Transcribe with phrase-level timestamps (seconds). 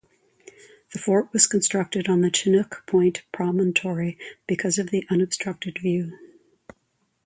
[0.93, 6.17] The fort was constructed on the Chinook Point promontory because of the unobstructed view.